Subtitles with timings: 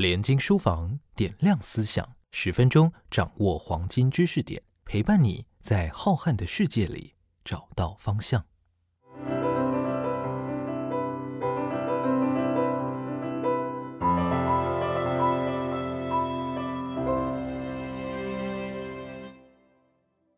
[0.00, 7.12] 连经书房点亮思想，十分钟掌握黄金知识点，陪伴你在浩瀚的世界里
[7.44, 8.46] 找到方向。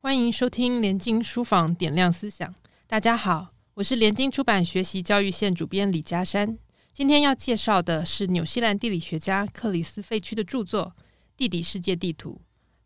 [0.00, 2.52] 欢迎收听连经书房点亮思想。
[2.88, 6.58] 大家好，我是连经出版学习教育线主编李嘉珊。
[6.95, 10.92] 今天要介绍的是纽西兰地理学家克里斯废墟的著作
[11.38, 12.38] 《地底世界地图》。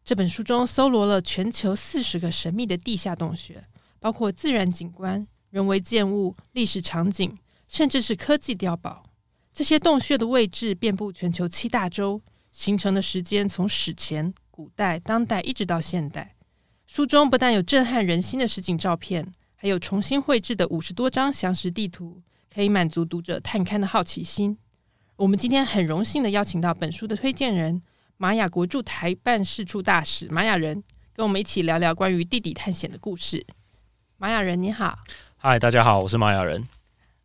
[0.04, 3.64] 这本书中搜罗了全球四十个神秘的地下洞穴，
[3.98, 9.02] 包括自然景观、人为建物、历史场景，甚至是科技碉堡。
[9.52, 16.36] 这些洞穴的位置遍布全球七大洲，形成的时间从史前、古代、当代一直到现代。
[16.86, 22.22] 书中不但有震撼人心的实景照片，还有重新绘制的五十多张详实地图。
[22.56, 24.56] 可以满足读者探勘的好奇心。
[25.16, 27.82] 我们今天很荣幸的邀请到本书的推荐人——
[28.16, 33.44] 玛雅国驻台办事处大使玛雅人，跟我们一起聊聊关于地底探险的故事。
[34.16, 34.96] 玛雅人，你好。
[35.36, 36.66] 嗨，大家好，我是玛雅人。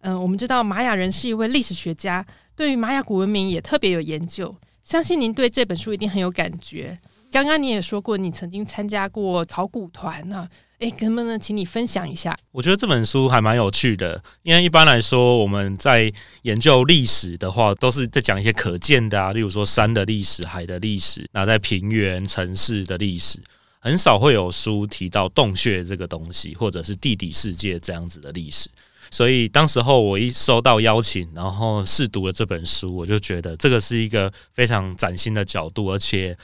[0.01, 4.53] 嗯，我们知道玛雅人是一位历史学家，对于玛雅古文明也特别有研究。
[4.83, 6.99] 相信您对这本书一定很有感觉。
[7.31, 10.49] 刚刚你也说过，你曾经参加过考古团呢。
[10.81, 12.35] 哎，能不能请你分享一下？
[12.51, 23.39] 我觉得这本书还蛮有趣的，因为一般来说我们在研究历史的话，都是在讲一些可见的啊，例如说山的历史、海的历史，那在平原、城市的历史，
[23.79, 28.67] 很少会有书提到洞穴这个东西，或者是地底世界这样子的历史。
[29.11, 36.35] 所以当时候我一收到邀请，然后试读了这本书，我就觉得这个是一个非常崭新的角度，而且。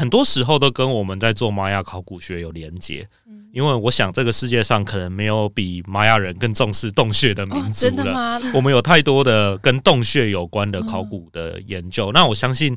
[0.00, 3.06] 很多时候都跟我们在做玛雅考古学有连接，
[3.52, 8.40] 因为我想这个世界上可能没有比玛雅人更重视洞穴的民族了。
[8.54, 12.10] 我们有太多的跟洞穴有关的考古的研究。
[12.12, 12.74] 那我相信，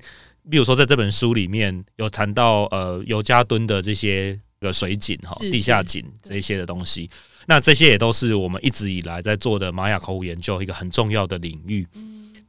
[0.50, 7.10] 比如说在这本书里面有谈到呃尤加敦的这些个水井哈、地下井这些的东西，
[7.48, 11.88] 那这些也都是我们一直以来在做的玛雅考古研究一个很重要的领域。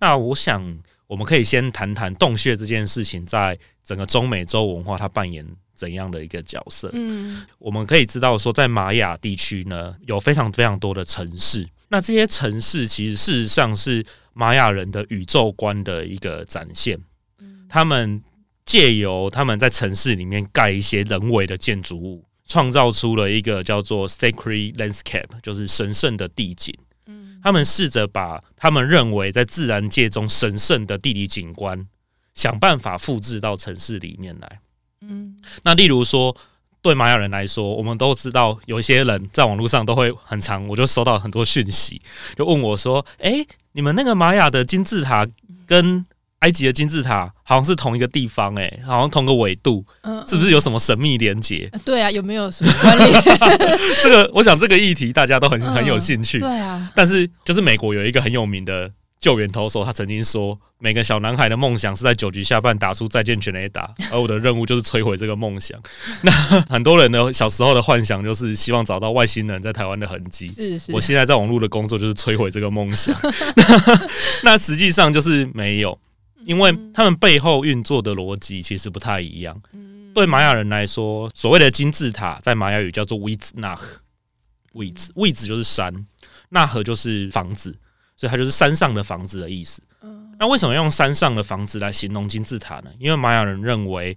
[0.00, 0.76] 那我想。
[1.14, 6.91] 我们可以先谈谈洞穴这件事情，在整个中美洲文化它扮演怎样的一个角色？
[6.92, 11.69] 嗯，我们可以知道说，在玛雅地区呢，有非常非常多的城市。
[11.86, 16.98] 那这些城市其实事实上是玛雅人的宇宙观的一个展现。
[17.69, 18.20] 他们
[18.64, 26.75] 借由他们在城市里面盖一些人为的建筑物，创造出了一个叫做 sacred landscape，就是神圣的地景。
[27.44, 31.87] 他们试着把他们认为在自然界中神圣的地理景观，
[32.32, 34.60] 想办法复制到城市里面来。
[35.03, 36.34] 嗯，那例如说，
[36.81, 42.00] 对玛雅人来说，我们都知道有一些人在网络上都会很长，我就收到很多讯息，
[42.34, 45.28] 就问我说：“哎，你们那个玛雅的金字塔
[45.66, 46.06] 跟……”
[46.44, 49.82] 埃及的金字塔好像是同一个地方，哎，好像同个纬度，
[50.28, 51.71] 是不是有什么神秘连接？
[51.87, 53.22] 对啊，有没有什么关联？
[54.05, 56.41] 这个，我想这个议题大家都很很有兴趣。
[56.41, 65.81] 对啊，但是就是美国有一个很有名的救援投手，他曾经说，每个小男孩的梦想是在九局下半打出再见全垒打，而我的任务就是摧毁这个梦想。
[66.21, 66.31] 那
[66.69, 70.49] 很多人的小时候的幻想就是希望找到外星人在台湾的痕迹。
[70.49, 73.16] 是是，我现在在网络的工作就是摧毁这个梦想。
[74.44, 75.99] 那实际上就是没有。
[76.44, 79.60] 因为他们背后运作的逻辑其实不太一样。
[80.15, 83.78] 对玛雅人来说，所谓的金字塔在玛雅语叫做 “wiz nah”，
[84.72, 86.06] 位置位置就是山，
[86.50, 87.77] 纳河就是房子，
[88.16, 89.82] 所以它就是山上的房子的意思。
[90.38, 92.91] 那为什么用山上的房子来形容金字塔呢？
[92.99, 94.16] 因为玛雅人认为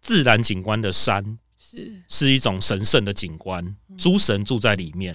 [0.00, 5.14] 自然景观的山是是一种神圣的景观，诸神住在里面。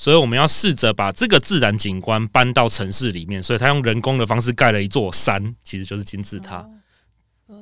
[0.00, 6.64] 所以我们要试着把这个自然景观搬到城市里面，所以他用人工的方式盖了一座山，其实就是金字塔。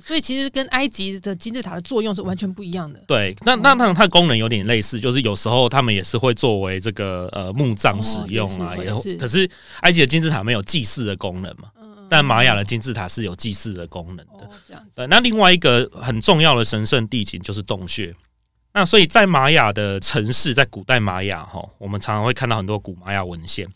[0.01, 3.03] 所以其实跟埃及的金字塔的作用是完全不一样的。
[3.07, 9.49] 对，那那它它功能有点类似，就是有时候他们也是会作为这个呃墓葬使用啊，也可是
[9.81, 11.71] 埃及的金字塔没有祭祀的功能嘛，
[12.11, 14.51] 但玛雅的金字塔是有祭祀的功能的。
[14.69, 15.06] 这样子。
[15.09, 18.15] 那另外一个很重要的神圣地景就是洞穴。
[18.76, 23.67] 那所以在玛雅的城市，在古代玛雅哈，我们常常会看到很多古玛雅文献。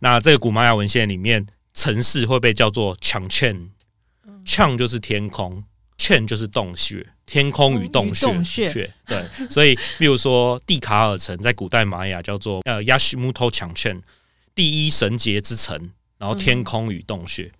[0.00, 5.64] 那这个古玛雅文献里面，城市会被叫做 chang chen，chang 就是天空
[5.96, 8.92] ，chen 就是洞穴，天空与洞穴穴。
[9.06, 14.02] 对，所以比如说蒂卡尔城，在古代玛雅叫做呃 yashmuto chang chen，
[14.54, 17.50] 第一神节之城，然后天空与洞穴。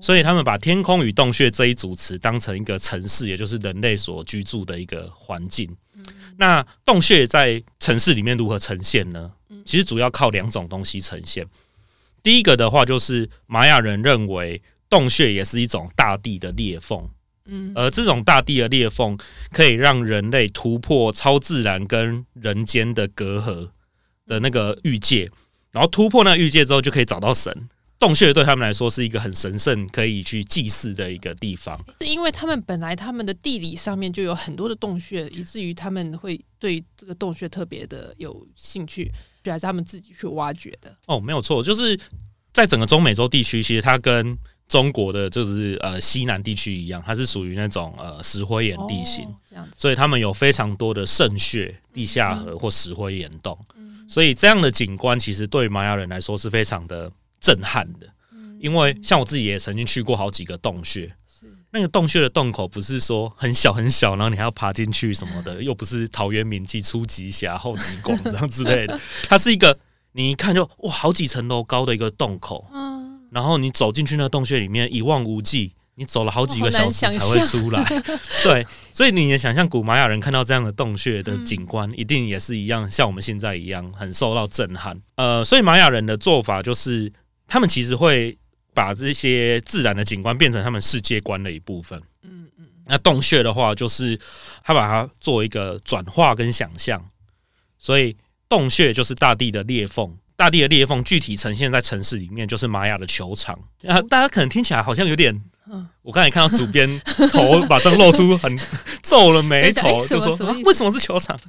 [0.00, 5.74] 所以他们把天空与洞穴这一组词当成一个城市，也就是人类所居住的一个环境。
[6.36, 9.32] 那洞穴在城市里面如何呈现呢？
[9.64, 11.46] 其实主要靠两种东西呈现。
[12.22, 14.60] 第一个的话，就是玛雅人认为
[14.90, 17.08] 洞穴也是一种大地的裂缝，
[17.46, 19.16] 嗯而这种大地的裂缝
[19.50, 23.70] 可以让人类突破超自然跟人间的隔阂
[24.26, 25.30] 的那个域界，
[25.70, 27.68] 然后突破那个域界之后，就可以找到神。
[27.98, 31.78] 洞穴对他们来说是一个很神圣、可以去祭祀的一个地方。
[32.00, 39.10] 是因为他们本来他们的地理上面就有很多的洞穴，以至于他们会对这个洞穴特别的有兴趣，
[39.42, 40.94] 就还是他们自己去挖掘的。
[41.06, 41.98] 哦，没有错，就是
[42.52, 44.36] 在整个中美洲地区，其实它跟
[44.68, 49.24] 中国的就是呃西南地区一样，它是属于那种呃石灰岩地形。
[49.24, 57.10] 哦这样子，所以他们有非常多的圣穴、地下河或石灰岩洞，嗯所以这样的景观其实对玛雅人来说是非常的
[57.40, 58.06] 震撼的。
[58.58, 61.46] 因为像我自己也曾经去过好几个洞穴，是。
[61.70, 68.98] 那个洞穴的洞口不是说很小很小，然后你还要爬进去什么的， 又不是陶渊明记初级峡、后级广这样之类的，
[69.28, 69.78] 它是一个
[70.12, 77.84] 你一看就哇好几层楼高的一个洞口，嗯，然后你走进去那个洞穴里面一望无际，你走了好几个小时才会出来。
[78.42, 84.98] 对，所以你也想象古玛雅人看到这样的洞穴的景观，一定也是一样，像我们现在一样很受到震撼。
[85.16, 87.12] 呃，所以玛雅人的做法就是，
[87.46, 88.36] 他们其实会
[88.74, 92.00] 把这些自然的景观变成他们世界观的一部分。
[92.22, 94.18] 嗯嗯那洞穴的话，就是
[94.62, 97.04] 他把它做一个转化跟想象，
[97.78, 98.16] 所以
[98.48, 100.16] 洞穴就是大地的裂缝。
[100.36, 103.58] 大地的裂缝具体呈现在城市里面，就是玛雅的球场。
[103.86, 105.34] 啊，大家可能听起来好像有点
[105.68, 107.00] 嗯，我刚才看到主编
[107.32, 108.54] 头马上露出很
[109.02, 111.40] 皱了眉头，就说为什么是球场？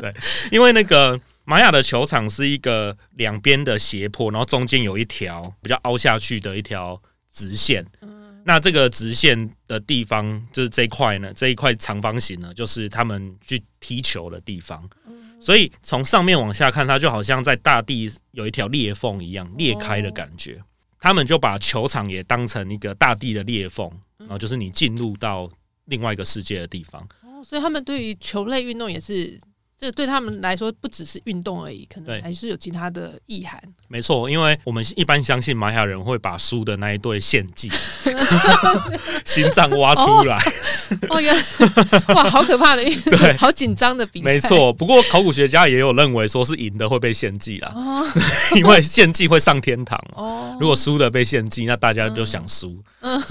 [0.00, 0.14] 对，
[0.52, 7.00] 因为那个玛雅的球场是一个两边的斜坡，然后中间有一条比较凹下去的一条
[7.32, 7.82] 直线。
[8.02, 14.88] 嗯那这个直线的地方，就是这一块呢，这一块长方形呢，就是他们去踢球的地方。
[15.40, 20.62] 所以从上面往下看，它就好像在大地有一条裂缝一样裂开的感觉。
[20.98, 25.50] 他们就把球场也当成一个大地的裂缝，然后就是你进入到
[25.86, 27.06] 另外一个世界的地方。
[27.22, 29.38] 哦，所以他们对于球类运动也是，
[29.80, 33.62] 这对他们来说不只是运动而已，可能还是有其他的意涵。
[33.86, 37.70] 没错，因为我们一般相信玛雅人会把输的那一队献祭，
[39.24, 40.36] 心脏挖出来。
[41.08, 41.42] 哦，原来
[42.14, 44.24] 哇，好可怕的运对好紧张的比赛。
[44.24, 48.04] 没错，不过考古学家也有认为说是赢的会被献祭啦，哦
[48.58, 50.02] 因为献祭会上天堂。
[50.14, 52.76] 哦，如果输的被献祭，那大家就想输。
[53.00, 53.22] 嗯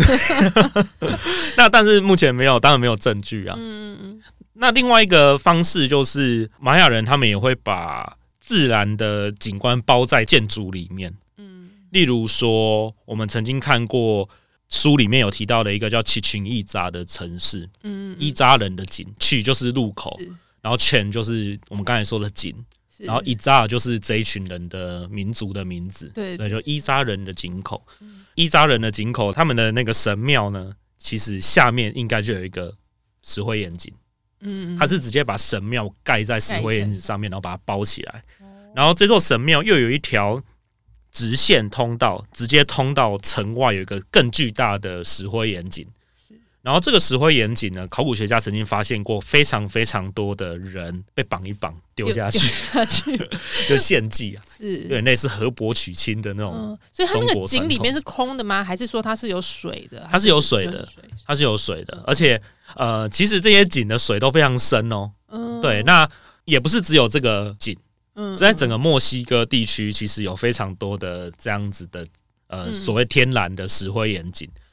[1.58, 3.56] 那但是目前没有，当然没有证据啊。
[3.60, 4.22] 嗯嗯
[4.60, 11.70] 那另外一个方式就是玛雅人他们也会把自然的景观包在建筑里面，嗯。
[11.92, 14.30] 例如说我们曾经看过
[14.70, 20.20] 书里面有提到的一个叫奇群伊扎的城市，嗯伊扎人的井，去就是路口，
[20.62, 22.54] 然后圈就是我们刚才说的井，
[22.98, 27.86] 然后伊扎就是这一群人的民族的名字，对所以，就伊扎人的井口。
[28.36, 32.76] 伊扎人的井口，他们的那个神庙呢，其实下面应该就有一个
[33.24, 33.94] 石灰岩井，
[34.42, 38.24] 嗯，它是直接把神庙盖在石灰岩井上面，然后把它包起来。
[38.76, 40.42] 然后这座神庙又有一条
[41.12, 45.88] 直线通道，直接通到城外有一个更巨大的石灰岩井。
[46.68, 53.18] 然后这个石灰岩井呢，考古学家曾经发现过非常非常多的人被绑一绑丢下去，下 去
[53.70, 54.88] 就献祭啊，有是。
[54.90, 56.52] 点类似河伯娶亲的那种。
[56.54, 58.62] 嗯，所以它那中个井里面是空的吗？
[58.62, 60.06] 还是说它是有水的？
[60.12, 60.86] 它是有水的
[61.26, 62.42] 它是有水的，而且
[62.76, 65.10] 呃，其实这些井的水都非常深哦。
[65.30, 66.06] 嗯，对，那
[66.44, 67.78] 也不是只有这个井，
[68.16, 72.06] 嗯在整个墨西哥地区，其实有非常多的这样子的
[72.48, 74.67] 呃嗯所谓天然的石灰岩井是。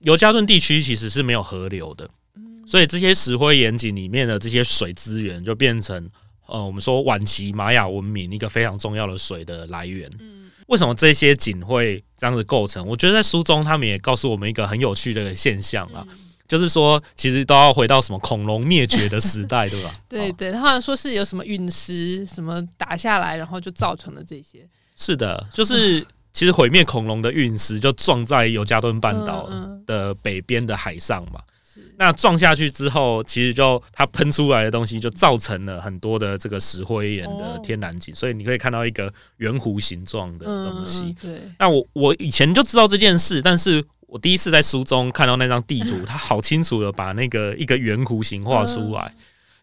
[0.00, 6.08] 尤加顿地区其实是没有河流的，嗯所以这些石灰岩井里面的这些水资源就变成
[6.46, 10.10] 呃我们说晚期玛雅文明一个非常重要的水的来源。
[10.20, 12.86] 嗯为什么这些井会这样子构成？
[12.86, 19.88] 我觉得在书中他们也告诉我们一个很有趣的现象啊，嗯就是说其实都要回到什么恐龙灭绝的时代，对吧？
[19.88, 29.48] 哦 对对，他好像说是有什么陨石什么打下来，然后就造成了这些是的，就是其实毁灭恐龙的陨石就撞在尤加敦半岛
[29.86, 31.40] 的北边的海上嘛。
[31.62, 41.04] 是那撞下去之后，其实就它喷出来的东西就造成了很多的这个石灰岩的哦天然景，所以你可以看到一个圆弧形状的嗯东西。
[41.04, 49.12] 嗯对，那我我以前就知道这件事，但是我第一次在书中看到那张地图， 它好清楚的把那个一个圆弧形画出来，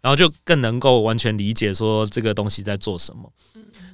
[0.01, 3.31] 然后就更能够完全理解说这个东西在做什么。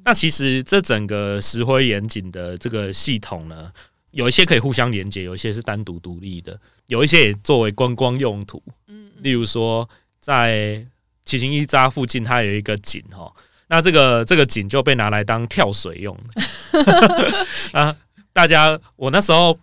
[0.03, 3.71] 那其实这整个石灰岩井的这个系统呢，
[4.11, 8.61] 有一些可以互相连接，有一些是单独独立的，有一些也作为观光用途。
[8.87, 9.87] 嗯例如说，
[10.19, 10.85] 在
[11.23, 13.31] 七星一扎附近，它有一个井哈，
[13.67, 17.95] 那这个这个井就被拿来当跳水用的啊。
[18.33, 19.59] 大家，我那时候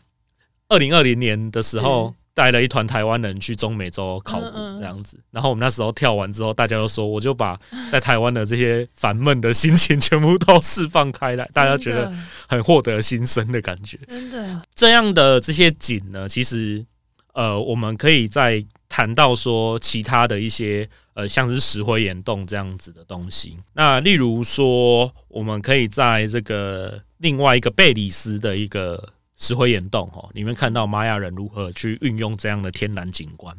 [0.69, 5.19] 二零二零年的时候嗯，带了一团台湾人去中美洲考古这样子。
[5.33, 7.59] 然后我们那时候跳完之后，大家都说，我就把
[7.91, 12.13] 在台湾的这些烦闷的心情全部都释放开来， 大家觉得
[12.49, 13.99] 很获得新生的感觉。
[14.07, 16.87] 真的这样的这些景呢，其实
[17.33, 23.57] 呃，我们可以再谈到说其他的一些呃，像是石灰岩洞这样子的东西。
[23.73, 33.57] 那例如说，我们可以在这个另外一个贝里斯的一个石灰岩洞哦，里面看到玛雅人如何去运用这样的天然景观，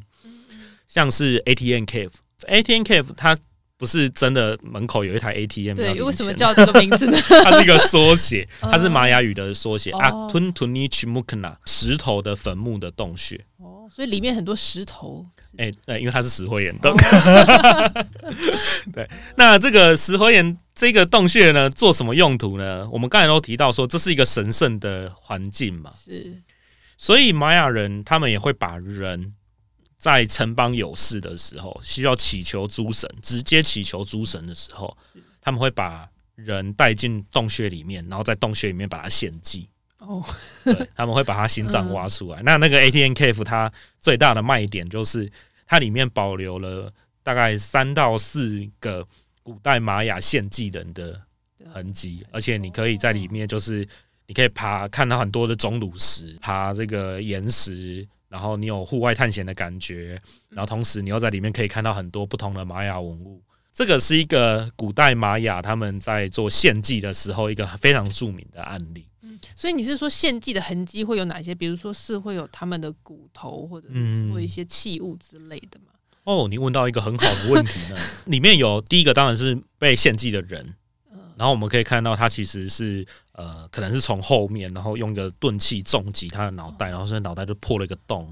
[0.88, 3.38] 像是 ATN Cave，ATN Cave 它。
[3.80, 7.18] 不是真的门口有一台 ATM，对，要为什么叫这个名字呢？
[7.46, 11.46] 它是一个缩写， 它是玛雅语的缩写哦啊 t u n t u n i c h m u k n
[11.46, 13.40] a 石头的坟墓的洞穴。
[13.56, 15.26] 哦，所以里面很多石头。
[15.58, 16.92] 哎、对，因为它是石灰岩洞。
[16.94, 18.06] 哦
[18.94, 22.88] 对，那这个石灰岩这个洞穴呢，做什么用途呢？
[22.92, 26.42] 我们刚才都提到说，这是一个神圣的环境嘛，是
[26.98, 29.34] 所以玛雅人他们也会把人
[29.98, 34.96] 在城邦有事的时候，需要祈求诸神，直接祈求诸神的时候，
[35.42, 39.70] 他们会把人带进洞穴里面，然后在洞穴里面把它献祭。
[40.10, 40.26] 哦，
[40.64, 42.42] 对，他们会把他心嗯脏挖出来。
[42.42, 45.32] 那那个 ATN Cave 它最大的卖点就是
[45.68, 49.08] 它里面保留了大概三到四个
[49.44, 51.22] 古代玛雅献祭人的
[51.72, 53.88] 痕迹，而且你可以在里面就是
[54.26, 58.08] 你可以爬看到很多的钟乳石，爬这个岩石。
[58.30, 63.42] 然后你有户外探险的感觉，然后同时你又在里面可以看到很多不同的玛雅文物。
[63.74, 69.09] 这个是一个古代玛雅他们在做献祭的时候一个非常著名的案例。
[69.56, 71.54] 所以你是说献祭的痕迹会有哪些？
[71.54, 75.94] 比如说是会有他们的骨头，或者嗯或一些器物之类的吗？
[76.24, 77.98] 哦，你问到一个很好的问题呢。
[78.28, 80.76] 里面有第一个当然是被献祭的人，
[81.38, 88.32] 然后我们可以看到他其实是呃，可能是从后面，然后用一个钝器重击他的脑袋，然后所以脑袋就破了一个洞，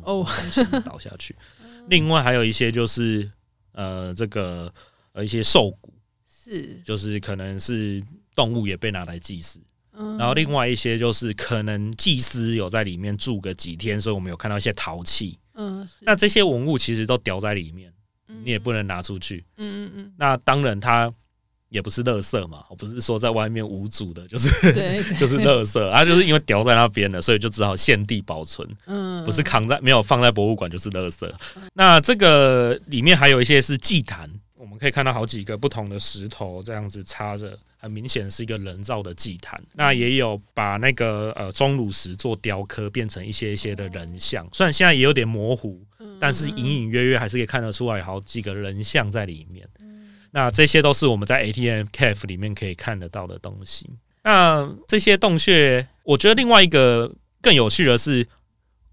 [0.86, 1.36] 倒下去。
[1.90, 3.32] 另外还有一些就是
[3.72, 4.72] 呃，这个
[5.14, 5.94] 呃一些兽骨，
[6.28, 8.04] 是，就是可能是
[8.36, 9.60] 动物也被拿来祭祀。
[10.00, 15.38] 嗯然后另外一些就是可能祭司有在里面住个几天，所以我们有看到一些陶器。
[15.56, 17.92] 嗯，那这些文物其实都掉在里面，
[18.28, 19.44] 嗯你也不能拿出去。
[19.58, 21.12] 嗯嗯嗯，那当然，它
[21.70, 24.50] 也不是垃圾嘛，不是说在外面无主的，就是
[25.20, 31.28] 就是垃圾，它就是因为掉在那边了，所以就只好现地保存，嗯，不是扛在没有放在博物馆就是垃圾。
[31.74, 37.58] 那这个里面还有一些是祭坛，我们可以看到好几个不同的石头这样子插着。
[37.78, 44.48] 很明显是一个人造的祭坛，那也有把那个呃钟乳石做雕刻，变成一些一些的人像。
[44.52, 49.68] 虽然现在也有点模糊，嗯但是隐隐约约还是可以看得出来好几个人像在里面。
[50.32, 53.90] 那这些都是我们在 ATM Cave 里面可以看得到的东西。
[54.24, 58.28] 那这些洞穴，我觉得另外一个更有趣的是，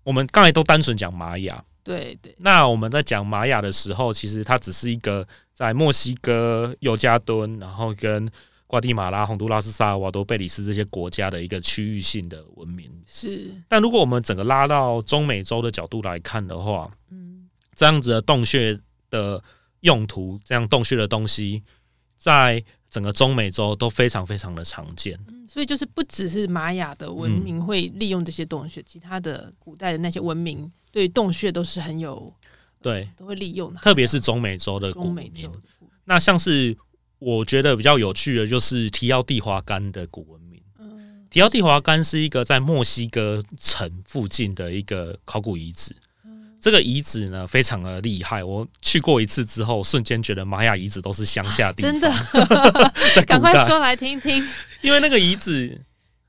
[0.05, 1.65] 我们刚才都单纯讲玛雅。
[1.83, 8.31] 对对，那我们在讲玛雅的时候，其实它只是一个在墨西哥、尤加敦，然后跟
[8.75, 12.91] 瓜地马拉、洪都拉斯、萨尔瓦多、贝里斯这些国家的一个区域性的文明。
[13.07, 17.49] 是，但如果我们整个拉到中美洲的角度来看的话，嗯。
[17.77, 18.77] 这样子的洞穴
[19.11, 19.43] 的
[19.81, 21.63] 用途，这样洞穴的东西，
[22.17, 25.19] 在整个中美洲都非常非常的常见。
[25.29, 32.33] 嗯，所以就是不只是玛雅的文明会利用这些洞穴，其他的古代的那些文明对洞穴都是很有
[32.81, 35.51] 对，都会利用的，特别是中美洲的古中美洲
[36.05, 36.77] 那像是
[37.19, 40.61] 我觉得比较有趣的，就是提奥蒂华干的古文明。
[40.79, 45.95] 嗯提奥蒂华干是一个在墨西哥城附近的一个考古遗址。
[46.61, 48.43] 这个遗址呢，非常的厉害。
[48.43, 54.43] 我去过一次之后，瞬间觉得玛雅遗址都是乡下地方，真的， 在赶，快说来听听。
[54.81, 55.79] 因为那个遗址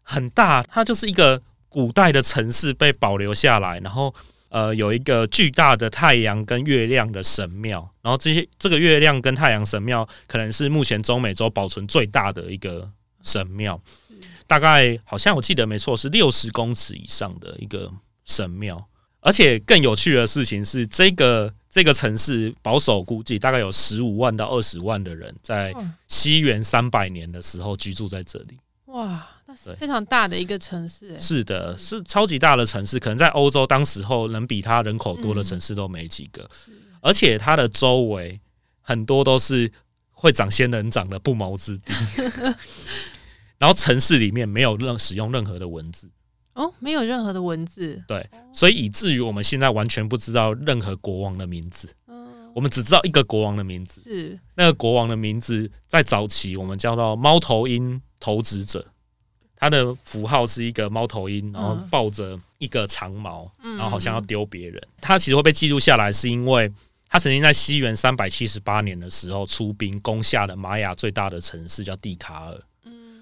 [0.01, 4.13] 很大，它就是一个古代的城市被保留下来，然后
[4.55, 12.89] 呃有一个巨大的太阳跟月亮的神庙，然后这些这个月亮跟太阳神庙可能是目前中美洲保存最大的一个
[13.21, 13.77] 神庙，
[14.47, 17.91] 大概好像我记得没错是六十公尺以上的一个
[18.23, 18.87] 神庙。
[19.19, 25.73] 而且更有趣的事情是，这个这个城市保守估计大概有十五万到二十万的人在
[26.07, 28.57] 西元三百年的时候居住在这里。
[28.85, 29.27] 哇，
[29.77, 36.49] 非常大的一个城市，哎，是的，是超级大的城市，可能在欧洲当时候能比它人口多的城市都没几个，
[37.01, 38.39] 而且它的周围
[38.81, 39.71] 很多都是
[40.11, 41.93] 会长仙人掌的不毛之地。
[43.57, 46.09] 然后城市里面没有任使用任何的文字，
[46.55, 54.01] 哦，没有任何的文字，对，所以以至于我们现在完全不知道任何国王的名字，嗯，我们只知道一个国王的名字。
[54.01, 54.37] 是。
[54.55, 58.85] 那个国王的名字在早期我们叫做猫头鹰投掷者，
[59.65, 64.79] 它的符号是一个猫头鹰，然后嗯抱着一个长矛，嗯然后好像要丢别人。
[65.01, 66.71] 它其实会被记录下来，是因为
[67.07, 72.61] 他曾经在西元三百七十八年的时候出兵攻下了玛雅最大的城市，叫蒂卡尔。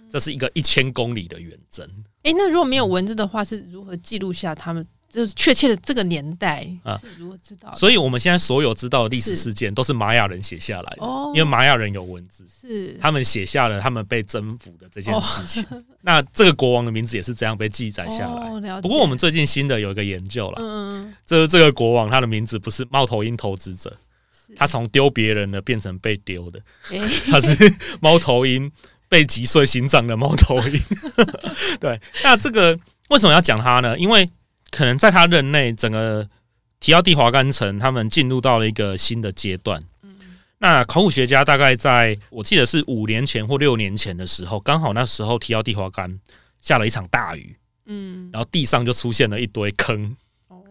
[0.10, 1.90] 这是一个一千公里的远征。
[2.24, 7.78] 诶，那如果没有文字的话，是如何记录下他们就是确切的这个年代啊是如何知道的？
[7.78, 15.64] 所以我们现在所有知道的历史事件都是玛雅人写下来的，哦，因为玛雅人有文字，是他们写下了他们被征服的这件事情。
[16.02, 18.50] 那这个国王的名字也是这样被记载下来。
[18.50, 23.96] 哦、不过我们最近新的有一个研究了，嗯，这这个国王他的名字不是猫头鹰投资者，
[24.32, 27.56] 是他从丢别人的变成被丢的，诶 他是
[28.02, 28.72] 猫头鹰
[29.08, 30.82] 被击碎心脏的猫头鹰。
[31.80, 32.78] 对，那这个
[33.10, 33.96] 为什么要讲他呢？
[34.00, 34.28] 因为
[34.74, 36.28] 可能在他任内，整个
[36.80, 39.84] 提奥蒂华干城他们进入到了一个新的阶段。
[40.58, 46.20] 那考古学家大概在我记得是五年前或六年前的时候，刚好那时候提奥蒂华干
[46.60, 48.30] 下了一场大雨，嗯。
[48.34, 50.16] 然后地上就出现了一堆坑。
[50.48, 50.64] 哦。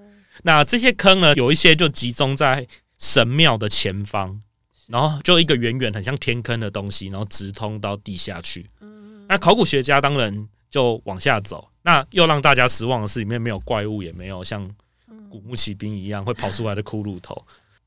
[0.42, 2.66] 那这些坑呢，有一些就集中在
[2.99, 4.40] 神庙的前方，
[4.88, 8.68] 然后就一个远远很像天坑的东西，然后直通到地下去。
[8.80, 9.26] 嗯。
[9.28, 14.68] 那考古学家当然就往下走，那又让大家失望的是，里面没有怪物，也没有像
[15.28, 17.44] 古墓奇兵一样会跑出来的骷髅头。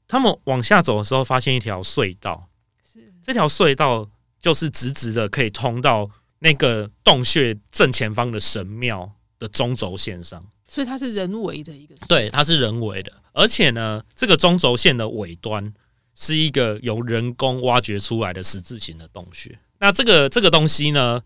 [0.07, 2.47] 他们往下走的时候，发现一条隧道，
[2.93, 4.07] 是这条隧道
[4.39, 6.09] 就是直直的可以通到
[6.39, 10.45] 那个洞穴正前方的神庙的中轴线上。
[10.67, 15.73] 所以它是人为的一个对，它是人为的，而且呢，这个中轴线的尾端
[16.15, 19.57] 是一个由人工挖掘出来的十字形的洞穴。
[19.79, 21.21] 那这个这个东西呢，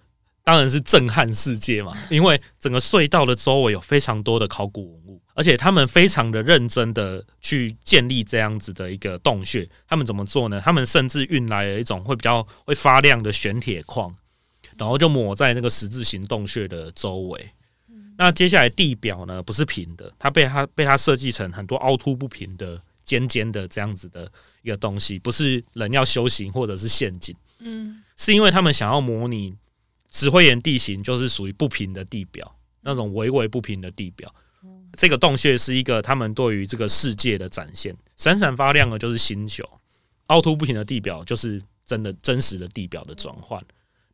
[0.49, 9.69] 当然是震撼世界嘛，因为整个隧道的周围有非常多的考古文物，而且他们非常的认真的去建立这样子的一个洞穴。
[9.87, 10.59] 他们怎么做呢？
[10.65, 14.11] 他们甚至运来了一种会比较会发亮的玄铁矿，
[14.75, 17.47] 然后就抹在那个十字形洞穴的周围。
[18.17, 24.27] 那接下来地表呢不是平的，它被它被它设计成很多凹凸不平的尖尖的这样子的
[24.63, 29.53] 一个东西，不是人要修行或者是陷阱，嗯是因为他们想要模拟
[30.11, 34.33] 石灰岩地形，就是属于不平的地表，那种微微不平的地表。
[34.93, 39.63] 这个洞穴是一个他们对于这个世界的展现，闪闪发亮的就是星球，
[40.27, 43.63] 凹凸不平的地表就是真的真实的地表的转换，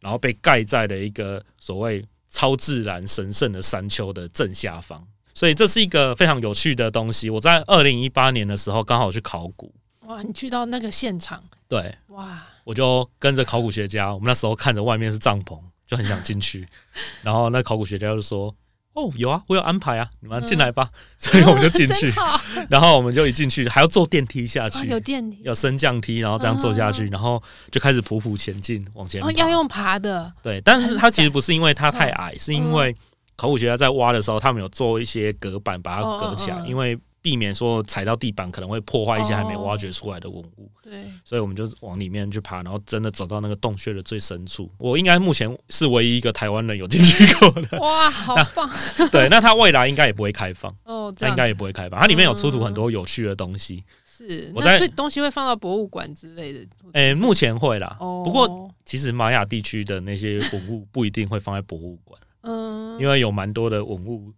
[0.01, 5.07] 然后被盖在了一个所谓超自然神圣的山丘的正下方。
[5.33, 7.29] 所以这是一个非常有趣的东西。
[7.29, 16.67] 我在二零一八年的时候刚好去考古，哇，你去到那个现场对哇，我就跟着考古学家，我们那时候看着外面是帐篷，就很想进去。
[17.23, 18.53] 然后那考古学家就说
[18.93, 20.89] ：“哦，有啊，我有安排啊，你们进来吧。
[21.17, 22.11] 所以我们就进去。
[22.69, 29.27] 然后我们就一进去还要坐电梯下啊，去，有电梯，有升降梯，然后这样坐下去，然后就开始匍匐前进往前爬。
[29.27, 32.95] 哦，要用爬的，对，但是它其实不是因为它太矮，是因为
[33.35, 40.69] 考古学家在挖的时候，他们有做一些隔板把它隔起来，因为避免说踩到地板可能会破坏一些还没挖掘出来的文物。
[40.83, 44.69] 对，所以我们就往里面去爬，然后真的走到那个洞穴的最深处。
[44.77, 47.79] 我应该目前是唯一一个台湾人有进去过的。
[47.79, 48.69] 哇，好棒
[49.11, 51.99] 对，那它未来应该也不会开放，哦，它应该也不会开放。
[51.99, 53.83] 它里面有出土很多有趣的东西。
[54.05, 56.59] 是，我在东西会放到博物馆之类的，
[56.93, 57.97] 诶、目前会啦。
[57.99, 64.31] 哦，不过其实玛雅地区的那些文物不一定会放在博物馆，嗯，因为有蛮多的文物，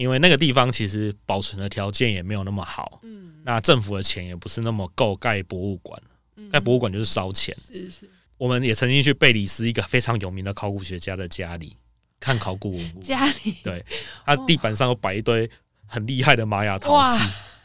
[0.00, 6.02] 因为那个地方其实保存的条件也没有那么好，嗯，那政府的钱也不是那么够盖博物馆，
[6.36, 6.48] 嗯。
[6.48, 7.54] 盖博物馆就是烧钱。
[7.62, 8.10] 是是。
[8.38, 11.76] 我们也曾经去贝里斯一个非常有名的考古学家的家里
[12.18, 13.54] 看考古文物，家里。
[13.62, 13.84] 对
[14.24, 15.50] 他地板上有摆一堆
[15.86, 17.22] 很厉害的玛雅陶器，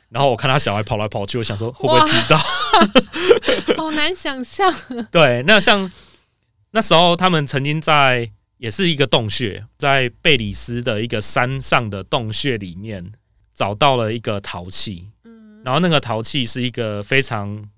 [0.09, 2.37] 然后我看他小孩跑来跑去，我想说会不会哇踢到？
[3.77, 4.75] 好难想象，
[5.09, 5.89] 对，那像
[6.71, 13.11] 那时候他们曾经在也是一个洞穴，在贝里斯的一个山上的洞穴里面
[13.53, 17.69] 找到了一个陶器，嗯然后那个陶器是一个非常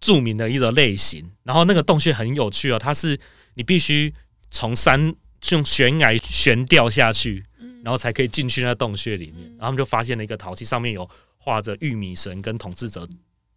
[0.00, 3.18] 著名的一个类型，然后那个洞穴很有趣哦，它是
[3.54, 4.12] 你必须
[4.50, 5.14] 从山
[5.50, 7.44] 用悬崖悬吊下去，
[7.82, 13.08] 然后才可以进去那洞穴里面，然后他们就发现了一个陶器，上面有画着玉米神跟统治者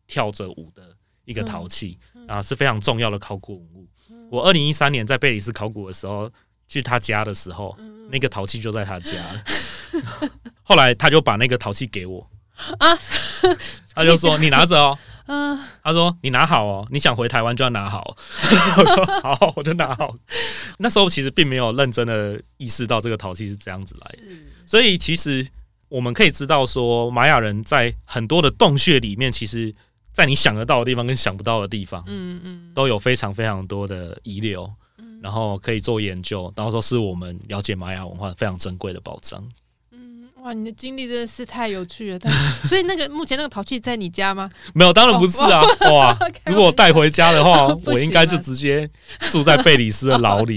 [0.08, 1.98] 跳着舞的一个陶器，
[2.28, 3.79] 啊，是非常重要的考古文物。
[4.32, 6.32] 我二零一三年在贝里斯考古的时候，
[6.68, 7.78] 去他家的时候，
[8.12, 9.14] 那个陶器就在他家。
[10.64, 12.30] 后来他就把那个陶器给我，
[12.78, 12.98] 啊，
[13.96, 14.98] 他就说：“你拿着哦。
[15.32, 18.16] ”嗯，他说：“你拿好哦，你想回台湾就要拿好。”
[18.78, 20.16] 我说：“好，我就拿好。”
[20.78, 24.24] 那时候其实并没有认真的意识到这个陶器是这样子来的，
[24.66, 25.48] 所以其实
[25.88, 29.74] 我们可以知道说，玛雅人在很多的洞穴里面，其实
[30.12, 34.70] 在你想得到的地方跟想不到的地方，嗯嗯，都有非常非常多的遗留。
[35.22, 39.44] 然后可以做研究，然后都是我们了解玛雅文化非常珍贵的宝藏。
[40.42, 42.20] 哇，你的经历真的是太有趣了。
[42.20, 42.32] 但
[42.66, 44.50] 所以那个目前那个陶器在你家吗？
[44.74, 45.62] 没有，当然不是啊！
[45.92, 46.18] 哇，
[46.48, 48.90] 如果我带回家的话，我应该就直接
[49.30, 50.56] 住在贝里斯的牢里。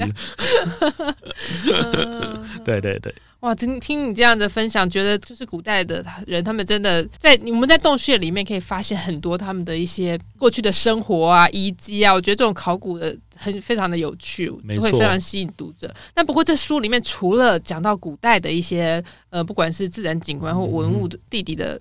[2.64, 3.12] 对 对对。
[3.42, 12.14] 哇，听听你这样的分享，觉得就是古代的人，他们真的在我们在洞穴里面可以发现很多他们的一些过去的生活啊、遗迹啊。
[12.14, 15.92] 我觉得这种考古的很非常的有趣，会非常吸引读者。
[16.14, 21.80] 那不过这书里面除了讲到古代的一些呃，不管是自然景观或文物的地底的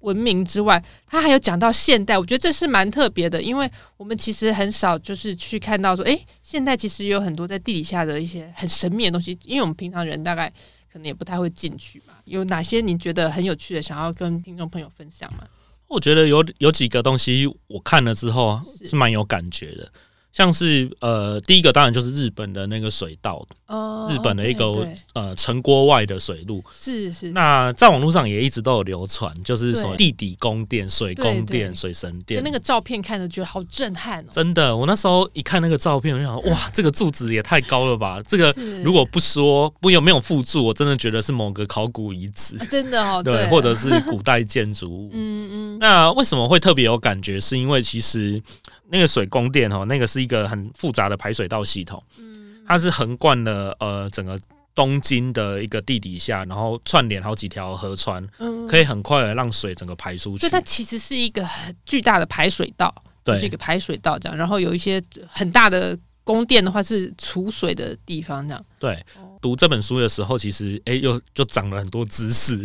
[0.00, 2.18] 文明之外，它还有讲到现代。
[2.18, 3.66] 我觉得这是蛮特别的，因为
[3.96, 10.52] 我们其实很少就是去看到说，哎，现代其实有很多在地底下的一些很神秘的东西，因为我们平常人大概。
[10.92, 12.14] 可能也不太会进去嘛？
[12.24, 15.44] 有哪些你觉得很有趣的，想要跟听众朋友分享吗？
[15.86, 19.90] 我觉得有有几个东西，我看了之后是蛮有感觉的。
[20.32, 27.32] 像是呃，第一个当然就是日本的那个水道，哦，日本的一个呃城郭外的水路，是是。
[27.32, 32.42] 那在网络上也一直都有流传，就是什么地底宫殿、水宫殿、水神殿。
[32.44, 34.28] 那个照片看着觉得好震撼哦！
[34.30, 38.22] 真的，我那时候一看那个照片，我就想，哇，这个柱子也太高了吧！
[38.26, 45.10] 这个如果不说不有没有附注，我真的觉得是某个考古遗址，真的哦， 对，或者是 古代建筑物。
[45.12, 45.78] 嗯嗯。
[45.80, 47.40] 那为什么会特别有感觉？
[47.40, 48.40] 是因为其实。
[48.90, 54.38] 那个水宫殿哦，那个是一个很复杂的排水道系统，嗯，它是横贯了呃整个
[54.74, 60.40] 东京的一个地底下，然后串联好几条河川，嗯，可以很快的让水整个排出去。
[60.40, 64.36] 所以它其实是一个很巨大的排水道，对，是一个排水道这样。
[64.36, 68.64] 然后有一些很大的宫殿的话是储水的地方这样。
[68.78, 69.04] 对，
[69.42, 72.56] 读这本书的时候，其实哎又就长了很多知识，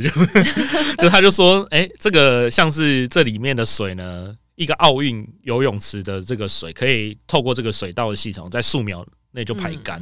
[0.98, 4.38] 就 他就说，哎，这个像是这里面的水呢。
[4.56, 10.00] 一个奥运游泳池的这个水，可以透过这个水道的系统，在数秒内就排干，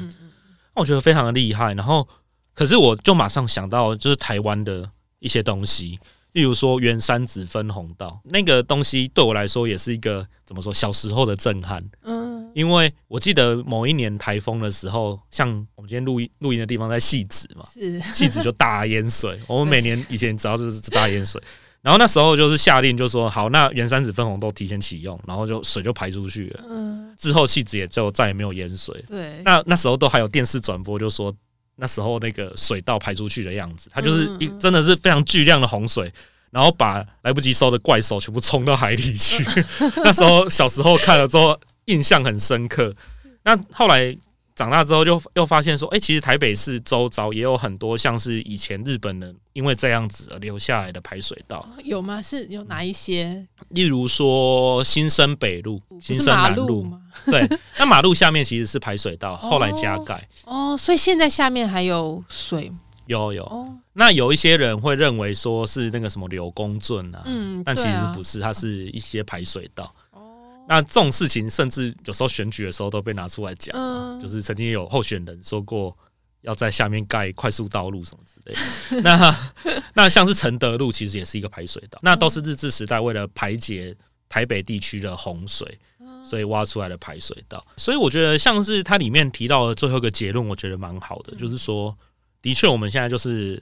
[0.74, 1.74] 我觉得非常的厉害。
[1.74, 2.08] 然后，
[2.54, 5.98] 可是我就马上想到，就是台湾的一些东西，
[6.34, 11.82] 例如说圆山子分红道那个东西，对我来说也是一个怎么说小时候的震撼。
[12.04, 19.40] 嗯，因为我记得某一年台风的时候，像我们今天录音录音的地方在戏子嘛，是戏子就大淹水。
[19.48, 21.42] 我们每年以前只要就是大淹水。
[21.82, 26.64] 然后那时候就是下令，就说好，那原三子分红都提前启用，然后就水就排出去了。
[26.70, 29.04] 嗯，之后戏子也就再也没有淹水。
[29.08, 31.34] 对，那那时候都还有电视转播，就说
[31.76, 36.14] 那时候那个水道排出去的样子，它就是一真的是非常巨量的洪水，
[36.52, 39.44] 然后把来不及收的怪兽全部冲到海里去。
[40.04, 42.96] 那时候小时候看了之后印象很深刻。
[43.44, 44.16] 那后来。
[44.62, 52.22] 长大之后就又发现说，哎，其实台北市周遭也有很多像是以前日本人因为这样子而留下来的排水道，有吗？
[52.22, 53.44] 是有哪一些？
[53.70, 57.02] 例如说新生北路、新生南路吗？
[57.26, 57.42] 对，
[57.80, 60.28] 那马路下面其实是排水道，后来加盖。
[60.46, 62.72] 哦，所以现在下面还有水？
[63.08, 63.68] 有有。
[63.94, 69.92] 那有一些人会认为说是那个什么柳公圳啊，嗯，但其实不是，它是一些排水道。
[70.74, 73.76] 那这种事情，甚至有时候选举的时候都被拿出来讲，
[74.22, 75.94] 就是曾经有候选人说过
[76.44, 79.02] 要在下面盖快速道路什么之类的。
[79.04, 79.52] 那
[79.94, 83.94] 那像是承德路，其实也是一个排水道，那都是日治时代为了排解
[84.30, 85.78] 台北地区的洪水，
[86.24, 87.62] 所以挖出来的排水道。
[87.76, 91.94] 所以我觉得，像是它里面提到的最后一个结论，我觉得蛮好的，就是说，
[92.42, 93.62] 的确我们现在就是。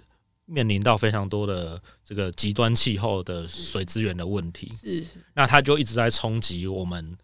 [0.50, 7.16] 面临到非常多的这个极端气候的水资源的问题，是那它就一直在冲击我们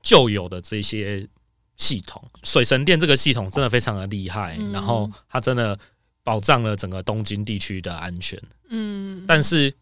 [0.00, 1.28] 旧有的这些
[1.76, 2.22] 系统。
[2.44, 5.78] 水神殿这个系统真的非常的厉害，然后它真的
[6.22, 8.40] 保障了整个东京地区的安全。
[8.68, 9.74] 嗯，但是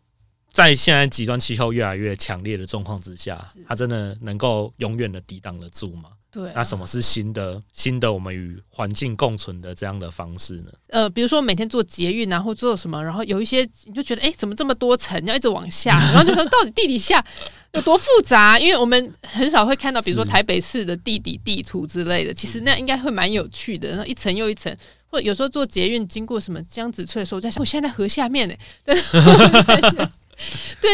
[0.50, 6.12] 在现在极端气候越来越强烈的状况之下，它真的能够永远的抵挡得住吗？
[6.30, 10.70] 对，那什么是新的新的我们与环境共存的这样的方式呢？
[10.88, 17.24] 呃，比如说每天做捷运，然后做什么，然后有一些你就觉得，哎，怎么这么多层，要一直往下， 然后就说到底地底下
[17.72, 18.58] 有多复杂？
[18.58, 23.88] 因为我们很少会看到，比如说台北市的地底地图之类的，其实那应该会蛮有趣的。
[23.90, 28.54] 然后一层又一层，或有时候做捷运经过什么江子翠的时候，我在想，我现在在河下面呢。
[28.84, 28.94] 对，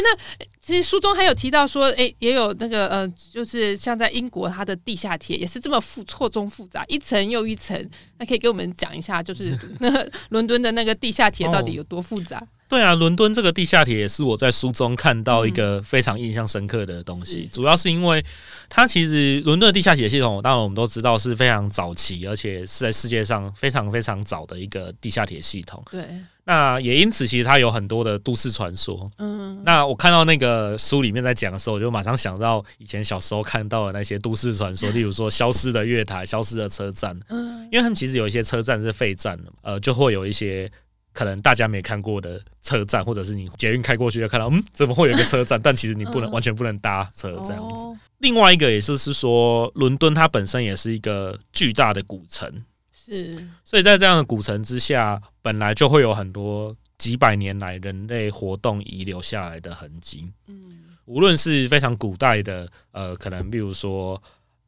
[0.01, 0.17] 那
[0.65, 7.77] 其实书中还有提到说，哎，也有那个呃，就是像在英国，它的地下铁也是这么复错综复杂，一层又一层。
[8.17, 9.91] 那可以给我们讲一下，就是 那
[10.29, 12.41] 伦敦的那个地下铁到底有多复杂？
[12.73, 18.25] 对啊，伦敦这个地下铁也是我在书中看到一个非常印象深刻的东西，是主要是因为
[18.71, 25.85] 它其实伦敦的地下铁系统，当然我们都知道是非常早期，而且是在世界上非常非常早的一个地下铁系统。
[25.91, 26.03] 对，
[26.45, 29.11] 那也因此，其实它有很多的都市传说。
[29.19, 40.73] 嗯，那我看到那个书里面在讲的时候，我就马上想到以前小时候看到的那些都市传说，例如说消失的月台、消失的车站，嗯，因为他们其实有一些车站是废站的，呃，就会有一些
[41.13, 45.61] 可能大家没看过的车站，或者是你捷运开过去就看到，嗯，怎么会有一个车站？
[45.63, 47.81] 但其实你不能、嗯完全不能搭车这样子。
[47.81, 52.49] 哦另外一个也是是说，伦敦它本身也是一个巨大的古城，
[52.93, 60.33] 是，所以在这样的古城之下，本来就会有很多几百年来人类活动遗留下来的痕迹。
[60.47, 60.63] 嗯，
[61.07, 64.23] 无论是非常古代的，呃，可能比如说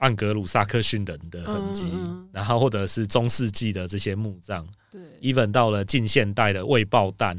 [0.05, 1.91] 安格鲁萨克逊人的痕迹，
[2.31, 7.35] 然后或者是中世纪的这些墓葬对，，even 到了近现代的未爆弹，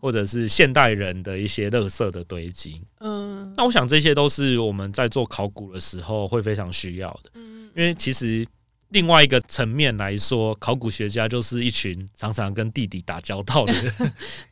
[0.00, 2.82] 或者是现代人的一些垃圾的堆积。
[2.98, 8.46] 嗯，那我想这些都是我们在做考古的时候会非常需要的，嗯，因为其实。
[8.90, 13.74] 另外一个层面来说，考古学家就是一群常常跟地底打交道的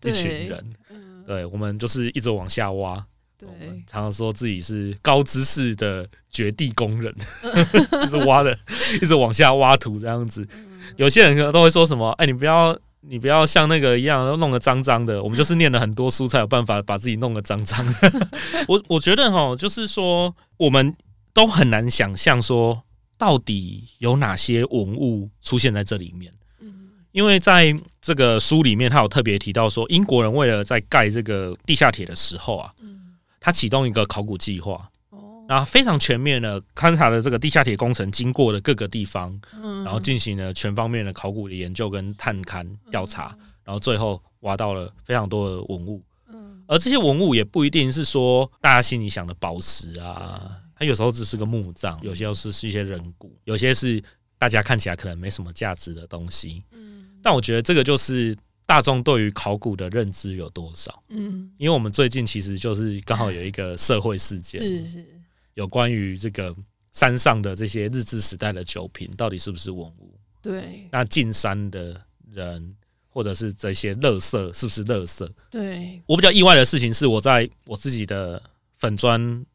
[0.05, 0.75] 一群人。
[0.91, 3.03] 嗯，对，我们就是一直往下挖，
[3.39, 7.15] 对我，们常常说自己是高知识的掘地工人，
[7.91, 8.59] 就是挖的，
[9.01, 10.47] 一直往下挖土这样子。
[10.53, 18.29] 嗯有些人可能都会说什么：“哎，你不要，你不要像那个一样弄得脏脏的。”我们就是念了很多书，才有办法把自己弄得脏脏的。
[18.67, 20.95] 我我觉得哈，就是说，我们
[21.35, 22.83] 都很难想象说，
[23.19, 26.33] 到底有哪些文物出现在这里面。
[26.61, 26.73] 嗯
[27.13, 33.06] 因为在这个书里面，他有特别提到说，英国人为了在盖这个地下铁的时候啊，嗯，
[33.47, 46.03] 他启动一个考古计划，哦，然后非常全面的勘察了这个地下铁工程经过的各个地方，嗯，然后进行了全方面的考古的研究跟探勘调查，然后最后挖到了非常多的文物。
[46.29, 54.03] 嗯，而这些文物也不一定是说大家心里想的宝石啊，它有时候只是个墓葬，有些是是一些人骨，有些是
[54.39, 56.65] 大家看起来可能没什么价值的东西。
[56.73, 61.03] 嗯，但我觉得这个就是大众对于考古的认知有多少。
[61.09, 65.07] 嗯，因为我们最近其实就是刚好有一个社会事件，是是，
[65.55, 66.55] 有关于这个
[66.93, 70.19] 山上的这些日治时代的酒瓶到底是不是文物？
[70.43, 70.89] 对。
[70.91, 71.99] 那进山的
[72.33, 72.75] 人
[73.09, 75.31] 或者是这些垃圾是不是垃圾？
[75.51, 78.43] 对，我比较意外的事情是，我在我自己的
[78.79, 79.47] 粉砖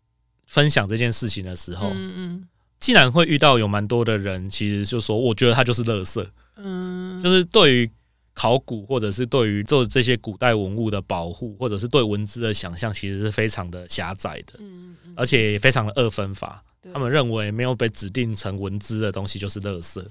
[0.48, 2.48] 分享这件事情的时候，嗯嗯。
[2.80, 6.24] 竟然会遇到有蛮多的人，其实就说我觉得它就是垃圾，
[6.56, 7.92] 嗯嗯，就是对于
[8.34, 16.64] 考古或者是对于做这些古代文物的保护，或者是对文字的想象，其实是非常的狭窄的，嗯嗯，而且非常的二分法。
[16.92, 20.04] 他们认为没有被指定成文字的东西就是垃圾，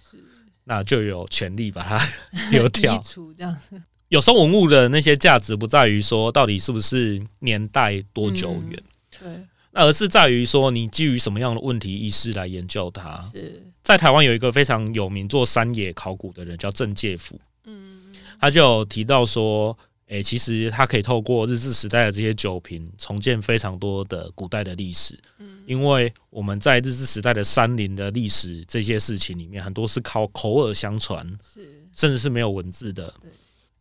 [0.62, 1.98] 那就有权利把它
[2.48, 3.02] 丢掉。
[3.37, 8.80] 这样子，有时候文物的那些价值不在于说到底是不是年代多久远，
[9.18, 9.28] 对，
[9.72, 13.18] 那而是在于说你基于什么样的问题意识来研究它。
[13.33, 17.99] 是，在台湾有一个非常有名做山野考古的人叫郑介甫，嗯
[18.40, 19.76] 他就有提到说，
[20.07, 25.16] 诶、其实他可以透过日治时代的这些酒瓶，重建非常多的古代的历史。
[25.38, 33.31] 嗯，因为我们在日治时代的山林的历史这些事情里面，很多是靠口耳相传，是，甚至是没有文字的对。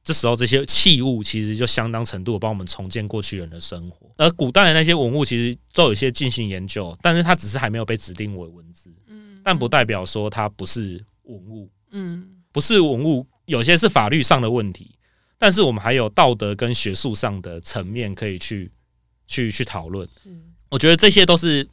[0.02, 4.10] 这时候，这些器物其实就相当程度地帮我们重建过去人的生活。
[4.18, 11.70] 而古代的那些文物，其实都有一些进行研究，但是它只是还没有被指定为文字，嗯，但不代表说它不是文物。
[11.92, 14.92] 嗯不是文物，有些是法律上的问题，
[15.40, 18.72] 但是我们还有道德跟学术上的层面可以去
[19.26, 20.08] 去去讨论。
[20.70, 21.68] 我觉得这些都是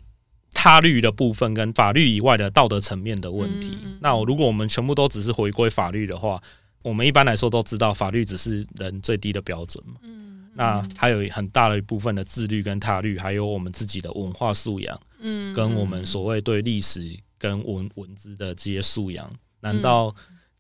[0.53, 3.77] 他律的部分跟法律以外的道德层面的问题。
[4.01, 6.43] 那如果我们全部都只是回归法律的话，
[6.81, 9.97] 我们一般来说都知道法律只是人最低的标准嘛。
[10.03, 20.15] 嗯，那还有很大的一部分的自律跟他律，还有我们自己的文化素养，嗯，跟我们所谓对历史跟文文字的这些素养，难道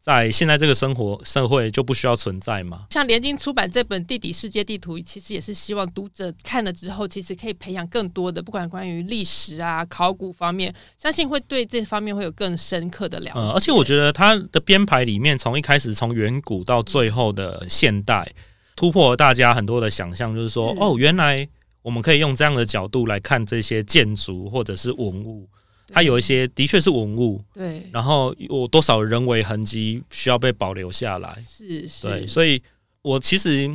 [0.07, 2.87] 在现在这个生活社会就不需要存在吗？
[2.90, 13.40] 像联经出版这本《地底世界地图》，其实也是希望读者看了之后，其实可以培养更多的，不管关于历史啊、考古方面，相信会对这方面会有更深刻的了解。
[13.40, 18.33] 呃，而且我觉得它的编排里面，从一开始从远古到最后的现代，
[18.77, 21.49] 突破了大家很多的想象，就是说，是哦，原来
[21.83, 25.49] 我们可以用这样的角度来看这些建筑或者是文物，
[25.92, 31.37] 它有一些的确是文物，对，然后有多少人为痕迹需要被保留下来。
[31.46, 32.61] 是是，对，所以
[33.03, 33.70] 我其实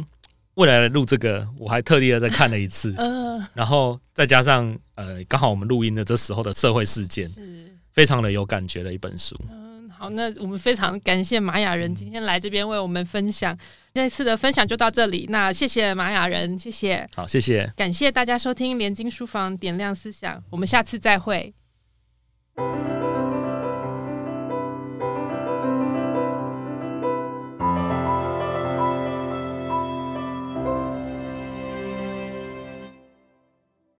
[0.55, 9.35] 未来录这个，我还特地的再看了一次， 呃然后再加上呃，刚好我们录音的这时候的社会事件，是非常的有感觉的一本书。
[9.49, 13.55] 嗯好，那我们非常感谢玛雅人今天来这边为我们分享。
[13.93, 21.53] 这次的分享就到这里，那谢谢玛雅人，谢谢，好，谢谢，感谢大家收听联经书房点亮思想，我们下次再会。
[22.61, 23.00] Thank you.